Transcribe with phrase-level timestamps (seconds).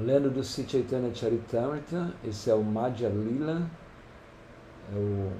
[0.00, 3.70] Lendo do Chaitanya Charitamrita, esse é o Madhya Lila,
[4.90, 5.30] é o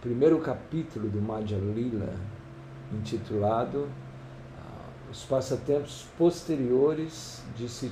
[0.00, 2.14] primeiro capítulo do Madhya Lila,
[2.92, 3.88] intitulado
[4.56, 7.90] ah, Os Passatempos Posteriores de Sri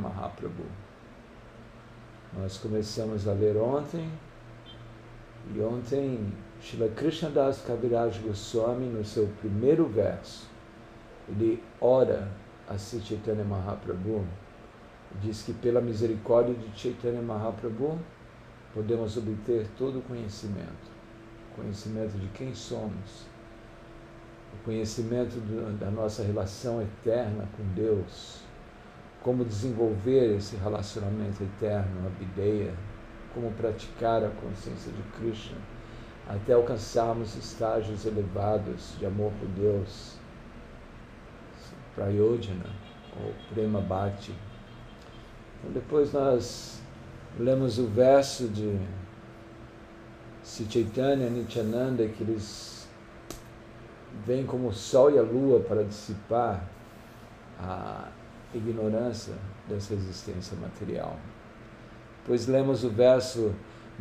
[0.00, 0.64] Mahaprabhu.
[2.38, 4.10] Nós começamos a ler ontem,
[5.54, 6.32] e ontem
[6.62, 10.48] Srila Krishnadas Kaviraj Goswami, no seu primeiro verso,
[11.28, 12.26] ele ora
[12.66, 14.24] a Sri Mahaprabhu
[15.20, 17.98] diz que pela misericórdia de Chaitanya Mahaprabhu
[18.74, 20.90] podemos obter todo o conhecimento,
[21.54, 23.26] conhecimento de quem somos,
[24.52, 25.40] o conhecimento
[25.78, 28.40] da nossa relação eterna com Deus,
[29.22, 32.74] como desenvolver esse relacionamento eterno, a videia,
[33.34, 35.58] como praticar a consciência de Krishna,
[36.28, 40.16] até alcançarmos estágios elevados de amor por Deus,
[41.94, 42.70] Prayojana
[43.18, 44.32] ou Prema Bhakti,
[45.64, 46.80] depois nós
[47.38, 48.78] lemos o verso de
[50.44, 52.88] Chaitanya Nityananda, que eles
[54.24, 56.64] vêm como o sol e a lua para dissipar
[57.58, 58.08] a
[58.54, 59.34] ignorância
[59.68, 61.16] dessa existência material.
[62.22, 63.54] Depois lemos o verso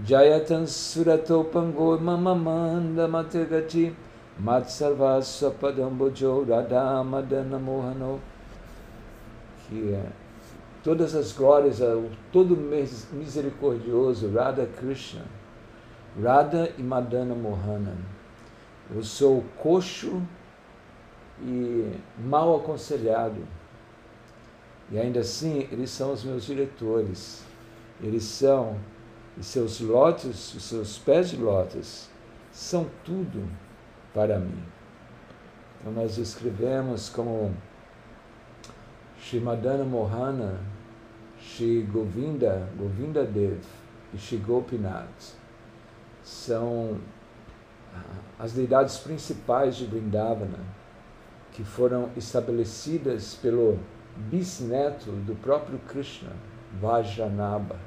[0.04, 3.96] Jayatan Suratopango Mamamanda Matagati
[4.40, 8.20] Matsarvasya Padambojo Radha Madana Mohano
[9.68, 10.25] que é
[10.86, 12.56] todas as glórias ao todo
[13.12, 15.26] misericordioso Radha Krishna,
[16.22, 17.98] Radha e Madana Mohana.
[18.96, 20.22] Eu sou coxo
[21.42, 23.42] e mal aconselhado.
[24.92, 27.44] E ainda assim, eles são os meus diretores.
[28.00, 28.78] Eles são,
[29.40, 32.08] e seus lótus, os seus pés de lótus,
[32.52, 33.50] são tudo
[34.14, 34.64] para mim.
[35.80, 37.52] Então nós escrevemos como
[39.18, 40.75] Shimadana Mohana
[41.46, 43.60] Shri Govinda, Govinda Dev
[44.14, 45.36] e Shri Gopinath
[46.24, 47.00] são
[47.94, 48.00] ah,
[48.40, 50.60] as deidades principais de Vrindavana,
[51.52, 53.80] que foram estabelecidas pelo
[54.18, 56.32] bisneto do próprio Krishna,
[56.82, 57.78] Vajranabha.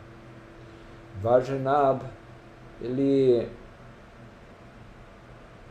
[1.21, 2.09] Vajranabha,
[2.81, 3.49] ele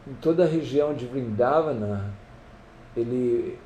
[0.06, 2.14] em toda a região de Vrindavana,
[2.96, 3.58] ele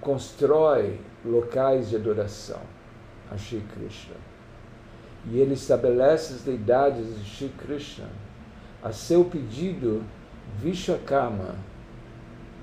[0.00, 2.60] constrói locais de adoração
[3.30, 4.16] a Shri Krishna.
[5.26, 8.08] E ele estabelece as deidades de Shri Krishna.
[8.82, 10.02] A seu pedido,
[10.58, 11.56] Vishwakarma,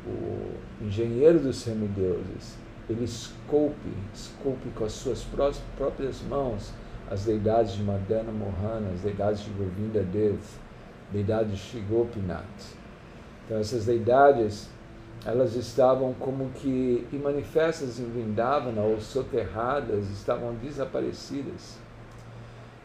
[0.06, 2.58] o engenheiro dos semideuses,
[2.90, 5.26] ele esculpe, esculpe com as suas
[5.76, 6.72] próprias mãos
[7.10, 10.40] as deidades de Madana Mohana, as deidades de Govinda Dev,
[11.12, 12.76] deidade de Shri Gopinath.
[13.46, 14.70] Então essas deidades
[15.26, 21.78] elas estavam como que manifestas em Vrindavana ou soterradas, estavam desaparecidas.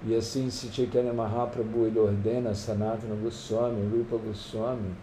[0.07, 4.95] E assim, se Chaitanya Mahaprabhu ele ordena Sanatana Goswami, Rupa Goswami,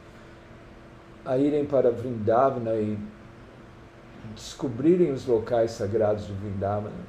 [1.24, 2.98] a irem para Vrindavana e
[4.34, 7.06] descobrirem os locais sagrados de Vrindavana,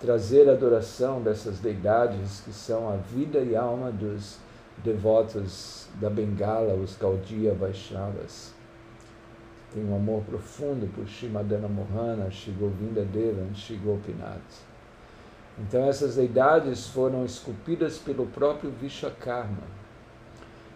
[0.00, 4.38] trazer a adoração dessas deidades que são a vida e alma dos
[4.82, 8.53] devotos da Bengala, os Gaudiya Vaishnavas
[9.74, 14.62] tem um amor profundo por Shimadana Mohana, Shigovinda Deva e Shigopinath.
[15.58, 19.64] Então essas deidades foram esculpidas pelo próprio Vishakarma.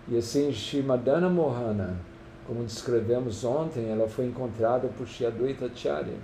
[0.08, 1.96] E assim Shimadana Mohana,
[2.44, 6.16] como descrevemos ontem, ela foi encontrada por Shiadwaita Acharya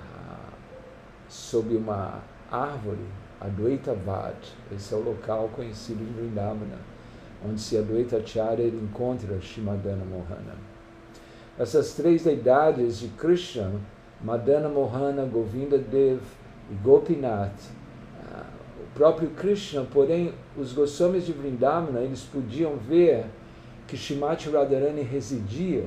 [0.00, 0.52] ah,
[1.28, 2.20] sob uma
[2.50, 3.06] árvore,
[3.40, 4.36] Adwaita Vad.
[4.70, 6.89] Esse é o local conhecido em Vrindavana
[7.46, 10.54] onde se Advaita Acharya encontra Shimadana Mohana.
[11.58, 13.72] Essas três deidades de Krishna,
[14.22, 16.20] Madana Mohana, Govinda Dev
[16.70, 17.70] e Gopinath,
[18.22, 23.26] uh, o próprio Krishna, porém, os Goswamis de Vrindavana, eles podiam ver
[23.86, 25.84] que Shimati Radharani residia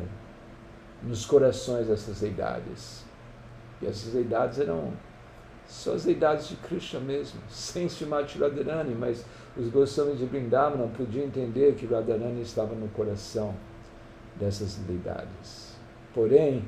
[1.02, 3.04] nos corações dessas deidades.
[3.82, 4.94] E essas deidades eram
[5.68, 11.26] só as deidades de Krishna mesmo, sem Shimati Radharani, mas os Goswamis de Brindavana podiam
[11.26, 13.54] entender que Radharani estava no coração
[14.40, 15.76] dessas deidades.
[16.14, 16.64] Porém,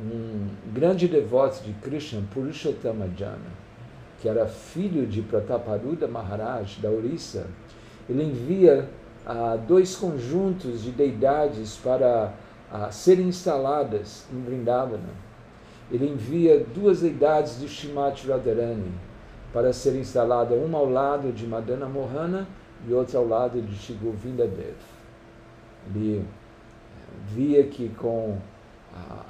[0.00, 3.62] um grande devoto de Krishna, Purushottama Jana,
[4.20, 7.46] que era filho de Prataparuda Maharaj, da Orissa,
[8.08, 8.88] ele envia
[9.26, 12.32] ah, dois conjuntos de deidades para
[12.70, 15.10] ah, serem instaladas em Vrindavana.
[15.90, 18.92] Ele envia duas deidades de Shimati Radharani,
[19.52, 22.46] para ser instalada uma ao lado de Madana Mohana
[22.86, 24.76] e outra ao lado de Shigovinda Dev.
[25.88, 26.24] Ele
[27.28, 28.38] via que com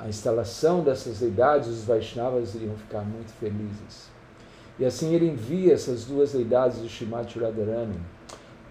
[0.01, 4.11] a, instalação dessas deidades, os Vaishnavas iriam ficar muito felizes.
[4.79, 8.01] E assim ele envia essas duas deidades do Shrimati Radharani.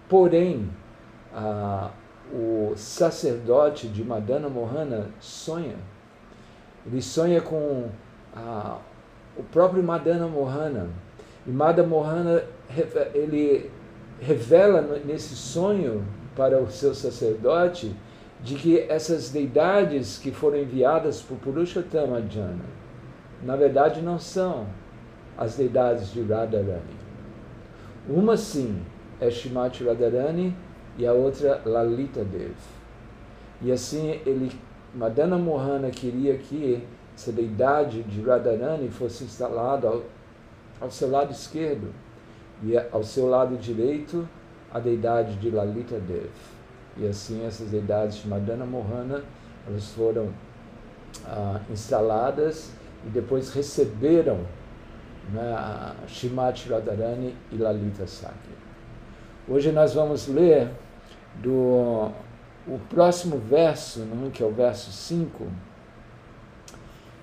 [0.08, 0.68] Porém,
[1.34, 1.90] a,
[2.32, 5.76] o sacerdote de Madana Mohana sonha.
[6.86, 7.88] Ele sonha com
[8.34, 8.78] a,
[9.36, 10.88] o próprio Madana Mohana.
[11.46, 12.42] E Madana Mohana
[13.14, 13.70] ele
[14.20, 16.04] revela nesse sonho
[16.36, 17.94] para o seu sacerdote
[18.42, 22.64] de que essas deidades que foram enviadas por Purushottama Jana,
[23.42, 24.66] na verdade não são
[25.36, 27.02] as deidades de Radharani.
[28.08, 28.82] Uma sim
[29.20, 30.54] é Shimati Radharani
[30.98, 32.54] e a outra Lalita Dev.
[33.60, 34.50] E assim ele,
[34.94, 36.82] Madana Mohana queria que
[37.14, 39.88] essa deidade de Radharani fosse instalada
[40.82, 41.94] ao, seu lado esquerdo
[42.62, 44.28] e ao seu lado direito
[44.72, 46.30] a deidade de Lalita Dev.
[46.96, 49.22] E assim essas deidades de Madana Mohana,
[49.66, 50.30] elas foram
[51.26, 52.72] ah, instaladas
[53.06, 54.40] e depois receberam
[55.32, 58.62] né, Shimati Radharani e Lalita Sakya.
[59.48, 60.68] Hoje nós vamos ler
[61.36, 62.10] do
[62.66, 65.46] o próximo verso, né, que é o verso 5.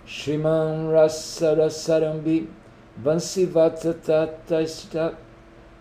[0.06, 2.50] Shriman Rasarasarambi
[2.98, 5.14] Vansivatataista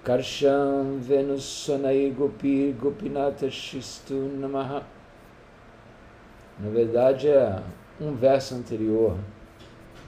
[0.05, 4.83] Karsham Venusonai Gopir Gopinata Shistu Namaha.
[6.61, 7.61] Na verdade é
[8.01, 9.19] um verso anterior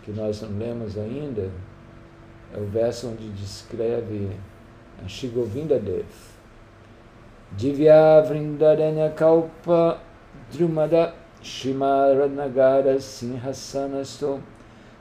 [0.05, 1.51] que nós não lemos ainda,
[2.55, 4.31] é o verso onde descreve
[5.05, 6.07] a Shigovinda Dev.
[7.53, 9.99] Divya Vrindaranya Kalpa
[10.53, 11.13] Drumada
[11.43, 14.41] Shimaranagara Sinhasanasto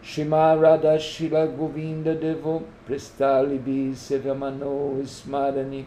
[0.01, 5.85] Shimarada Shila Govinda Devo Prestalibi Sevamano Smarani.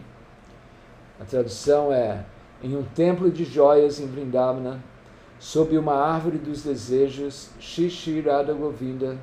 [1.19, 2.23] A tradução é:
[2.61, 4.79] Em um templo de joias em Vrindavana,
[5.39, 9.17] sob uma árvore dos desejos, Shishirada Govinda,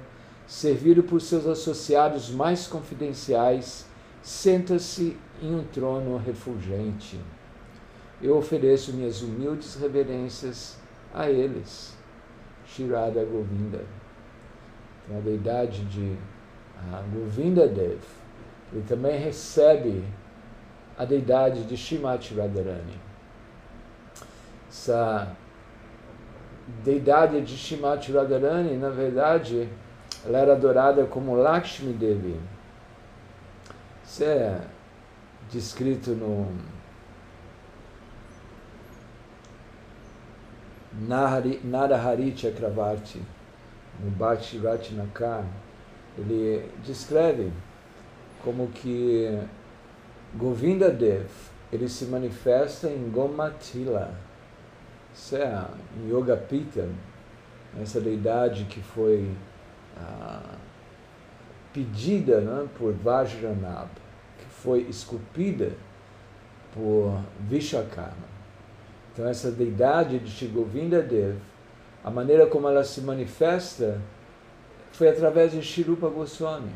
[0.45, 3.87] servido por seus associados mais confidenciais,
[4.21, 7.19] senta-se em um trono refulgente.
[8.21, 10.77] Eu ofereço minhas humildes reverências
[11.15, 11.97] a eles.
[12.67, 14.00] Shirada Govinda
[15.17, 18.01] a deidade de uh, Govinda Dev,
[18.73, 20.05] ele também recebe
[20.97, 22.99] a deidade de Shimati Radharani.
[24.69, 25.35] Essa
[26.85, 29.69] deidade de Shimati Radharani, na verdade,
[30.25, 32.39] ela era adorada como Lakshmi Devi.
[34.05, 34.61] Isso é
[35.51, 36.47] descrito no
[41.09, 43.21] Narahari Chakravarti
[44.05, 45.45] no Bhakti Ratnakar,
[46.19, 47.53] ele descreve
[48.43, 49.39] como que
[50.35, 51.29] Govinda Dev
[51.73, 54.13] ele se manifesta em Gomatila,
[55.15, 55.67] isso é
[55.97, 56.89] em Yoga Pita,
[57.81, 59.31] essa deidade que foi
[59.97, 60.57] ah,
[61.73, 63.91] pedida né, por Vajranab,
[64.39, 65.73] que foi esculpida
[66.75, 68.31] por Vishakarma.
[69.13, 71.37] Então essa deidade de Shigovinda Dev
[72.05, 74.01] a maneira como ela se manifesta
[74.93, 76.73] foi através de Shirupa Goswami.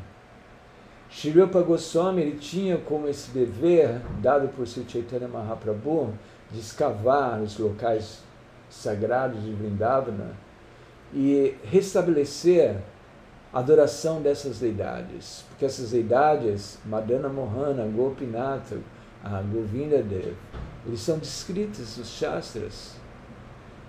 [1.11, 6.12] Shirupa Goswami ele tinha como esse dever, dado por Sri Chaitanya Mahaprabhu,
[6.50, 8.21] de escavar os locais
[8.69, 10.32] sagrados de Vrindavana
[11.12, 12.77] e restabelecer
[13.53, 15.44] a adoração dessas deidades.
[15.48, 18.79] Porque essas deidades, Madana Mohana, Gopinata,
[19.22, 20.34] a Govinda Dev,
[20.87, 23.04] eles são descritos nos Shastras.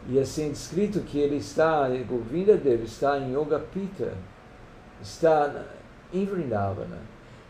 [0.07, 4.13] E assim é descrito que ele está, Govinda dele está em Yoga Pita,
[5.01, 5.65] está
[6.13, 7.00] em Vrindavana.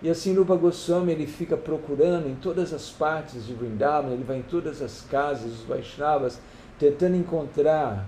[0.02, 4.38] E assim Rupa Goswami ele fica procurando em todas as partes de Vrindavana, ele vai
[4.38, 6.40] em todas as casas, os Vaishnavas,
[6.80, 8.06] tentando encontrar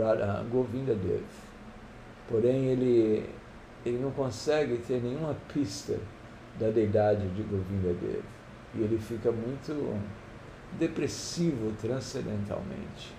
[0.00, 1.22] a Govinda Dev.
[2.28, 3.28] Porém, ele,
[3.84, 5.98] ele não consegue ter nenhuma pista
[6.58, 8.22] da deidade de Govinda Dev.
[8.74, 9.72] E ele fica muito
[10.78, 13.14] depressivo transcendentalmente.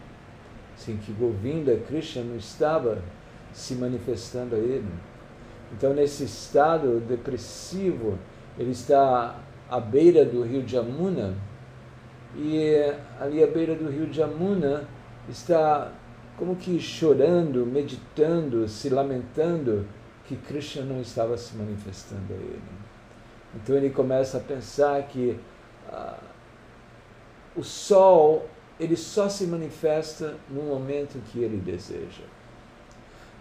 [0.76, 3.02] Assim, que Govinda, Krishna, não estava
[3.54, 4.90] se manifestando a ele.
[5.72, 8.18] Então, nesse estado depressivo,
[8.58, 11.36] ele está à beira do rio Jamuna,
[12.36, 12.76] e
[13.20, 14.88] ali à beira do rio Jamuna
[15.30, 15.92] está
[16.38, 19.88] como que chorando, meditando, se lamentando
[20.26, 22.62] que Krishna não estava se manifestando a ele.
[23.56, 25.40] Então ele começa a pensar que
[25.90, 26.18] ah,
[27.56, 28.48] o sol
[28.80, 32.24] ele só se manifesta no momento que ele deseja.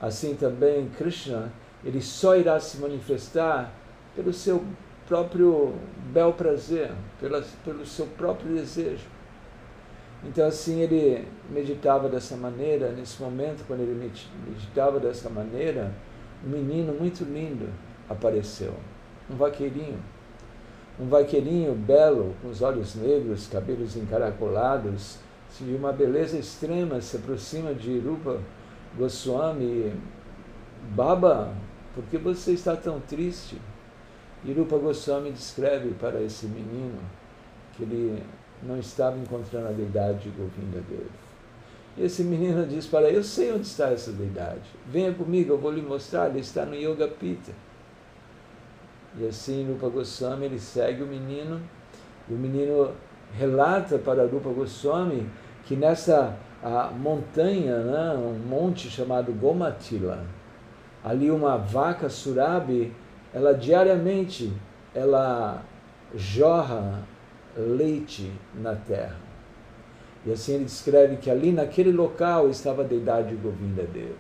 [0.01, 1.53] Assim também Krishna,
[1.85, 3.73] ele só irá se manifestar
[4.15, 4.65] pelo seu
[5.07, 5.75] próprio
[6.13, 9.07] bel prazer, pela, pelo seu próprio desejo.
[10.25, 12.93] Então, assim, ele meditava dessa maneira.
[12.93, 14.13] Nesse momento, quando ele
[14.47, 15.93] meditava dessa maneira,
[16.45, 17.69] um menino muito lindo
[18.09, 18.73] apareceu.
[19.31, 19.99] Um vaqueirinho.
[20.99, 25.19] Um vaqueirinho belo, com os olhos negros, cabelos encaracolados,
[25.61, 28.41] de uma beleza extrema, se aproxima de Rupa
[28.97, 29.93] Goswami.
[30.91, 31.53] Baba,
[31.95, 33.57] por que você está tão triste?
[34.45, 36.99] E Rupa Goswami descreve para esse menino
[37.77, 38.23] que ele
[38.63, 41.25] não estava encontrando a deidade de Govinda Deva.
[41.97, 44.63] E esse menino diz para ele, eu sei onde está essa deidade.
[44.87, 47.53] Venha comigo, eu vou lhe mostrar, ele está no Yoga Pita.
[49.19, 51.61] E assim Rupa Goswami, ele segue o menino,
[52.29, 52.91] e o menino
[53.39, 55.29] relata para Rupa Goswami
[55.65, 56.37] que nessa
[56.99, 60.25] montanha, né, um monte chamado Gomatila,
[61.05, 62.93] ali uma vaca surabi,
[63.33, 64.53] ela diariamente,
[64.95, 65.63] ela
[66.15, 67.03] jorra
[67.57, 69.17] leite na terra.
[70.27, 74.15] E assim ele descreve que ali naquele local estava a deidade de Govinda Deva.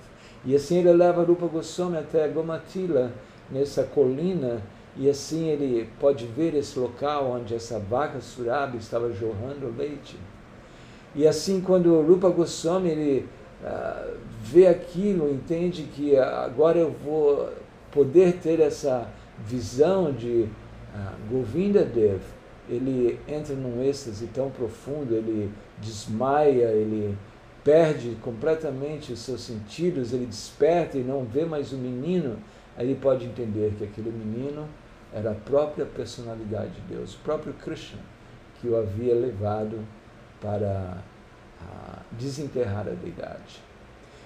[0.44, 3.10] E assim ele leva Rupa Goswami até Gomatila,
[3.50, 4.60] nessa colina,
[4.96, 10.16] e assim ele pode ver esse local onde essa vaca Surabi estava jorrando leite.
[11.14, 13.28] E assim quando Rupa Goswami ele
[13.62, 17.52] uh, vê aquilo, entende que agora eu vou
[17.90, 19.08] poder ter essa
[19.44, 20.48] visão de
[20.94, 22.34] uh, Govinda Deva,
[22.68, 27.16] ele entra num êxtase tão profundo, ele desmaia, ele
[27.62, 32.38] perde completamente os seus sentidos, ele desperta e não vê mais o menino,
[32.76, 34.66] aí ele pode entender que aquele menino
[35.14, 38.00] era a própria personalidade de Deus, o próprio Krishna,
[38.60, 39.78] que o havia levado
[40.40, 40.98] para
[42.12, 43.62] desenterrar a deidade.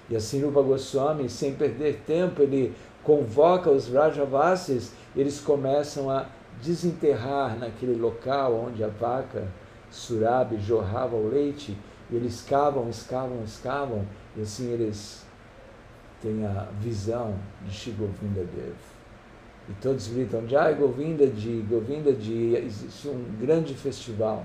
[0.09, 6.25] E assim Rupa Goswami, sem perder tempo, ele convoca os Rajavasis, eles começam a
[6.61, 9.47] desenterrar naquele local onde a vaca
[9.91, 11.77] Surabi jorrava o leite,
[12.09, 14.05] e eles cavam, escavam, escavam,
[14.35, 15.23] e assim eles
[16.21, 18.75] têm a visão de Shigovinda Dev.
[19.69, 24.43] E todos gritam, Jai Govinda de Govinda de existe um grande festival,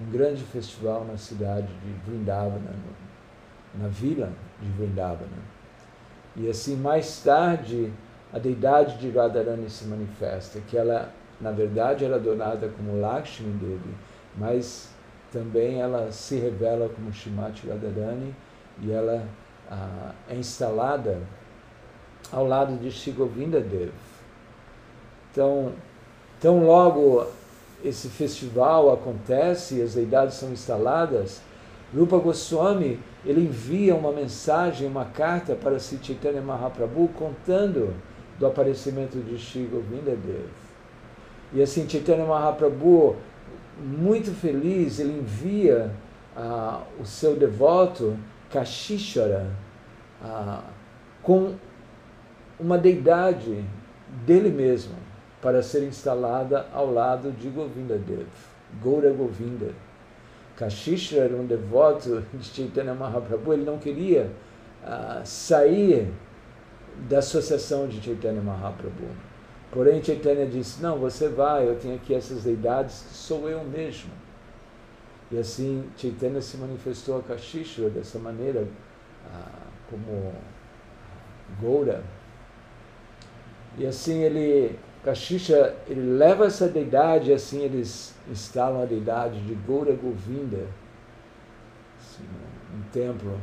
[0.00, 2.70] um grande festival na cidade de Vrindavana,
[3.74, 4.30] na vila
[4.62, 5.56] de Vrindavana.
[6.36, 7.92] E assim, mais tarde,
[8.32, 13.94] a deidade de Radharani se manifesta, que ela na verdade era adorada como Lakshmi Devi,
[14.36, 14.90] mas
[15.32, 18.32] também ela se revela como Shimati Radharani
[18.80, 19.26] e ela
[19.68, 21.20] ah, é instalada
[22.32, 23.90] ao lado de Shigovinda Dev.
[25.36, 25.74] Então,
[26.40, 27.26] tão logo
[27.84, 31.42] esse festival acontece as deidades são instaladas,
[31.94, 37.92] Rupa Goswami ele envia uma mensagem, uma carta para Sri Chaitanya Mahaprabhu contando
[38.38, 40.48] do aparecimento de Shigovinda Dev.
[41.52, 43.16] E assim, Chaitanya Mahaprabhu,
[43.78, 45.90] muito feliz, ele envia
[46.34, 48.16] ah, o seu devoto,
[48.50, 49.50] Kashishara,
[50.24, 50.62] ah,
[51.22, 51.56] com
[52.58, 53.62] uma deidade
[54.24, 55.05] dele mesmo,
[55.40, 58.26] para ser instalada ao lado de Govinda Dev,
[58.82, 59.72] Goura Govinda.
[60.56, 64.30] Kashishara era um devoto de Chaitanya Mahaprabhu, ele não queria
[64.82, 66.10] ah, sair
[67.08, 69.08] da associação de Chaitanya Mahaprabhu.
[69.70, 74.10] Porém, Chaitanya disse: Não, você vai, eu tenho aqui essas deidades, sou eu mesmo.
[75.30, 78.66] E assim, Chaitanya se manifestou a Kashishra dessa maneira,
[79.26, 80.32] ah, como
[81.60, 82.02] Goura.
[83.76, 89.92] E assim ele, Kashishra, ele leva essa deidade, assim eles instalam a deidade de Goura
[89.92, 90.66] Govinda,
[91.96, 92.24] assim,
[92.74, 93.38] um templo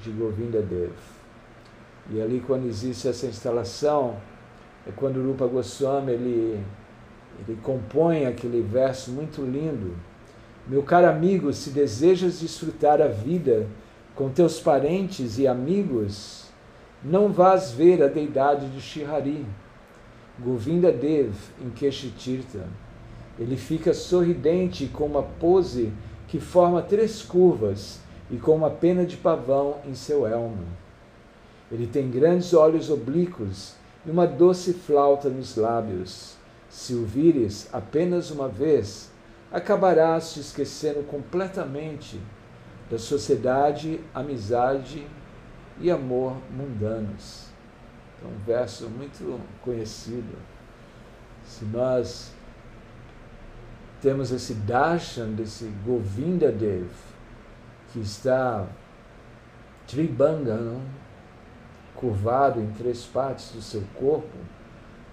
[0.00, 0.92] de Govinda Dev.
[2.10, 4.18] E ali, quando existe essa instalação,
[4.86, 6.64] é quando Rupa Goswami ele,
[7.40, 9.96] ele compõe aquele verso muito lindo.
[10.64, 13.66] Meu caro amigo, se desejas desfrutar a vida
[14.14, 16.48] com teus parentes e amigos,
[17.02, 19.44] não vás ver a deidade de Shihari,
[20.40, 22.64] Govinda Dev, em Keshitirtha.
[23.38, 25.92] Ele fica sorridente com uma pose
[26.28, 30.64] que forma três curvas e com uma pena de pavão em seu elmo.
[31.70, 33.74] Ele tem grandes olhos oblíquos
[34.06, 36.36] e uma doce flauta nos lábios.
[36.70, 39.10] Se o vires apenas uma vez,
[39.50, 42.20] acabarás te esquecendo completamente
[42.90, 45.06] da sociedade, amizade
[45.80, 47.47] e amor mundanos.
[48.22, 50.36] É um verso muito conhecido.
[51.44, 52.32] Se nós
[54.00, 56.90] temos esse darshan desse Govinda Dev,
[57.92, 58.66] que está
[59.86, 60.76] tribanga,
[61.94, 64.36] curvado em três partes do seu corpo,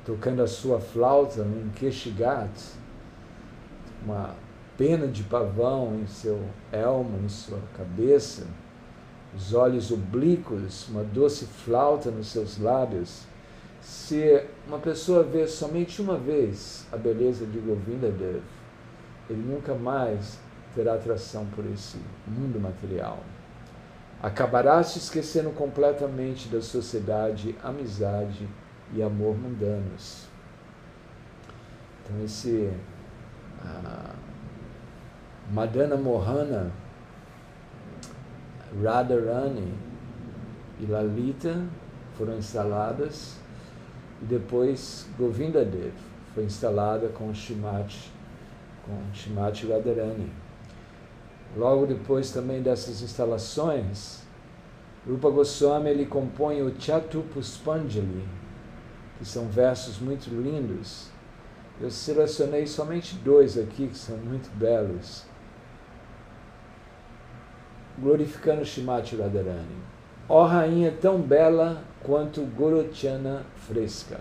[0.06, 2.52] tocando a sua flauta no Keshigat,
[4.04, 4.36] uma
[4.78, 8.46] pena de pavão em seu elmo, em sua cabeça,
[9.36, 13.24] os olhos oblíquos, uma doce flauta nos seus lábios.
[13.82, 18.42] Se uma pessoa vê somente uma vez a beleza de Govinda Dev,
[19.30, 20.40] ele nunca mais
[20.74, 23.20] terá atração por esse mundo material.
[24.22, 28.48] Acabará se esquecendo completamente da sociedade, amizade
[28.94, 30.28] e amor mundanos.
[32.04, 32.72] Então, esse
[33.62, 34.16] uh,
[35.52, 36.72] Madana Mohana,
[38.84, 39.74] Radharani
[40.80, 41.64] e Lalita
[42.18, 43.38] foram instaladas
[44.22, 45.94] e depois Govinda Dev
[46.34, 48.12] foi instalada com Shimati,
[48.86, 50.30] com Shimati Radharani.
[51.56, 54.22] Logo depois também dessas instalações,
[55.08, 58.26] Rupa Goswami ele compõe o Chatupuspanjali,
[59.18, 61.08] que são versos muito lindos.
[61.80, 65.24] Eu selecionei somente dois aqui que são muito belos.
[68.00, 69.78] Glorificando Shimati Radharani.
[70.28, 74.20] Ó rainha tão bela quanto Gorochana fresca.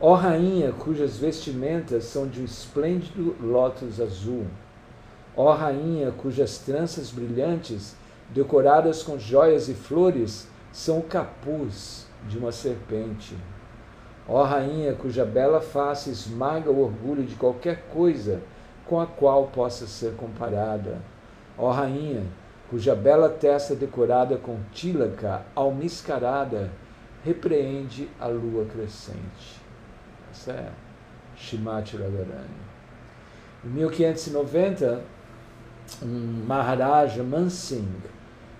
[0.00, 4.46] Ó rainha cujas vestimentas são de um esplêndido lótus azul
[5.36, 7.94] Ó rainha, cujas tranças brilhantes,
[8.30, 13.36] decoradas com joias e flores, são o capuz de uma serpente.
[14.28, 18.42] Ó rainha, cuja bela face esmaga o orgulho de qualquer coisa
[18.86, 20.98] com a qual possa ser comparada.
[21.62, 22.22] Ó rainha,
[22.70, 26.72] cuja bela testa decorada com tílaca almiscarada
[27.22, 29.60] repreende a lua crescente.
[30.30, 30.70] Essa é
[31.36, 32.70] Shimati Radharani.
[33.62, 35.02] Em 1590,
[36.02, 38.08] um Maharaja Mansingh,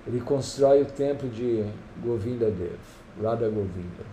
[0.07, 1.64] ele constrói o templo de
[2.02, 2.80] Govinda Dev,
[3.23, 4.04] Radha Govinda.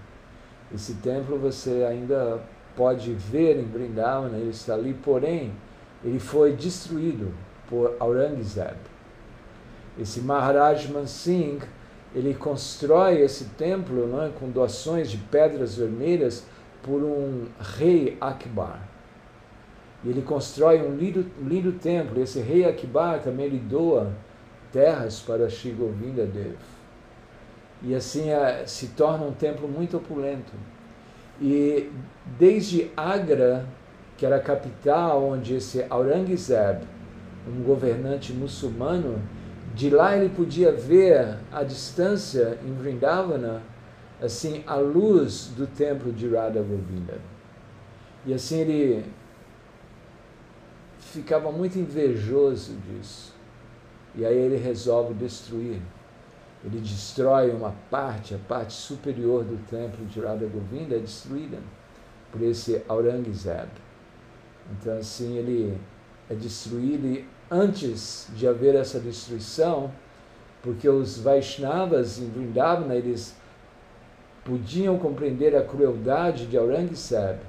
[0.74, 2.41] Esse templo você ainda
[2.74, 5.51] pode ver em Vrindavan, ele está ali, porém,
[6.06, 7.34] ele foi destruído
[7.69, 8.77] por Aurangzeb.
[10.00, 11.65] Esse Maharaj Mansingh,
[12.13, 16.45] ele constrói esse templo não é, com doações de pedras vermelhas
[16.83, 18.80] por um rei Akbar.
[20.03, 22.21] E ele constrói um lindo, lindo templo.
[22.21, 24.13] Esse rei Akbar também lhe doa
[24.71, 26.56] terras para Sri Govinda Dev.
[27.82, 30.53] E assim é, se torna um templo muito opulento.
[31.41, 31.91] E
[32.38, 33.65] desde Agra,
[34.17, 36.84] que era a capital onde esse Aurangzeb,
[37.47, 39.21] um governante muçulmano,
[39.73, 43.62] de lá ele podia ver à distância em Vrindavana,
[44.21, 47.19] assim, a luz do templo de Radha Govinda.
[48.25, 49.05] E assim ele
[50.99, 53.33] ficava muito invejoso disso.
[54.15, 55.79] E aí ele resolve destruir.
[56.65, 61.60] Ele destrói uma parte, a parte superior do templo de Radha Govinda é destruída
[62.31, 63.69] por esse Aurangzeb.
[64.71, 65.79] Então assim ele
[66.29, 69.91] é destruído e antes de haver essa destruição,
[70.62, 73.36] porque os Vaishnavas em Vrindavana eles
[74.43, 77.39] podiam compreender a crueldade de Aurangzeb,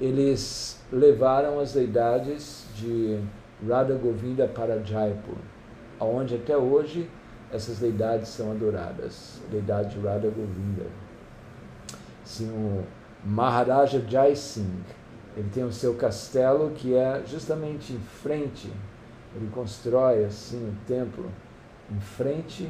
[0.00, 3.20] eles levaram as deidades de
[3.66, 5.36] Radha Govinda para Jaipur,
[5.98, 7.10] onde até hoje
[7.52, 10.86] essas deidades são adoradas, deidade de Radha Govinda.
[12.24, 12.84] Sim, o
[13.24, 14.84] Maharaja Jai Singh,
[15.36, 18.70] ele tem o seu castelo que é justamente em frente,
[19.34, 21.30] ele constrói assim o templo
[21.90, 22.64] em frente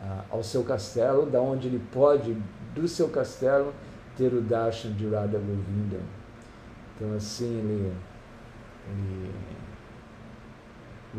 [0.00, 2.36] uh, ao seu castelo, da onde ele pode,
[2.74, 3.72] do seu castelo,
[4.16, 6.00] ter o darshan de Radha Govinda.
[6.94, 7.92] Então assim ele,
[8.88, 9.32] ele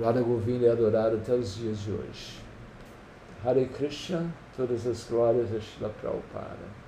[0.04, 2.42] Radha Govinda é adorado até os dias de hoje.
[3.44, 6.87] Hare Krishna, todas as glórias a Shila Prabhupada.